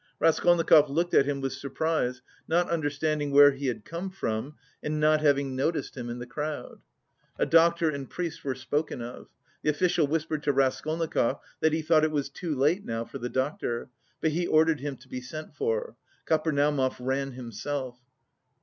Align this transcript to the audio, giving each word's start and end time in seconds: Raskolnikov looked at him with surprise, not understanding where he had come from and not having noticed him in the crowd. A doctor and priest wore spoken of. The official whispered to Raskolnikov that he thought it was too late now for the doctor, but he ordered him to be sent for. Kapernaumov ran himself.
Raskolnikov 0.17 0.89
looked 0.89 1.13
at 1.13 1.27
him 1.27 1.41
with 1.41 1.53
surprise, 1.53 2.23
not 2.47 2.67
understanding 2.71 3.29
where 3.29 3.51
he 3.51 3.67
had 3.67 3.85
come 3.85 4.09
from 4.09 4.55
and 4.81 4.99
not 4.99 5.21
having 5.21 5.55
noticed 5.55 5.95
him 5.95 6.09
in 6.09 6.17
the 6.17 6.25
crowd. 6.25 6.81
A 7.37 7.45
doctor 7.45 7.87
and 7.87 8.09
priest 8.09 8.43
wore 8.43 8.55
spoken 8.55 9.03
of. 9.03 9.27
The 9.61 9.69
official 9.69 10.07
whispered 10.07 10.41
to 10.41 10.53
Raskolnikov 10.53 11.39
that 11.59 11.73
he 11.73 11.83
thought 11.83 12.03
it 12.03 12.09
was 12.09 12.29
too 12.29 12.55
late 12.55 12.83
now 12.83 13.05
for 13.05 13.19
the 13.19 13.29
doctor, 13.29 13.91
but 14.21 14.31
he 14.31 14.47
ordered 14.47 14.79
him 14.79 14.97
to 14.97 15.07
be 15.07 15.21
sent 15.21 15.53
for. 15.55 15.95
Kapernaumov 16.25 16.95
ran 16.99 17.33
himself. 17.33 17.99